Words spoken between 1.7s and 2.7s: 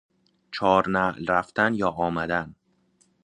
یا آمدن